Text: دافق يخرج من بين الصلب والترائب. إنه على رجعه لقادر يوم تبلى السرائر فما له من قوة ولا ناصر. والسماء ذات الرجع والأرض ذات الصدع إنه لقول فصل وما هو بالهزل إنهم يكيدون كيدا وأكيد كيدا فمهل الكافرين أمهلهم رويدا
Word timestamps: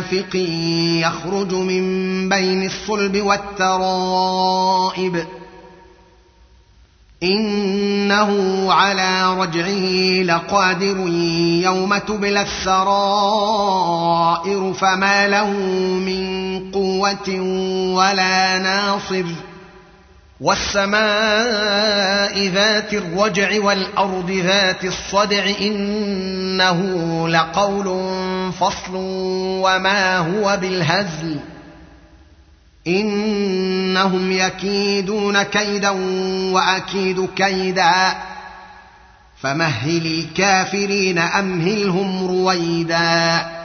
دافق 0.00 0.36
يخرج 1.00 1.54
من 1.54 2.28
بين 2.28 2.66
الصلب 2.66 3.22
والترائب. 3.22 5.26
إنه 7.22 8.32
على 8.72 9.40
رجعه 9.40 10.22
لقادر 10.22 10.96
يوم 11.62 11.98
تبلى 11.98 12.42
السرائر 12.42 12.82
فما 14.72 15.28
له 15.28 15.50
من 16.06 16.60
قوة 16.72 17.40
ولا 17.94 18.58
ناصر. 18.58 19.24
والسماء 20.40 22.38
ذات 22.48 22.94
الرجع 22.94 23.64
والأرض 23.64 24.30
ذات 24.30 24.84
الصدع 24.84 25.44
إنه 25.60 26.80
لقول 27.28 28.12
فصل 28.52 28.94
وما 29.64 30.18
هو 30.18 30.56
بالهزل 30.56 31.36
إنهم 32.86 34.32
يكيدون 34.32 35.42
كيدا 35.42 35.90
وأكيد 36.52 37.28
كيدا 37.36 37.92
فمهل 39.40 40.06
الكافرين 40.06 41.18
أمهلهم 41.18 42.26
رويدا 42.26 43.59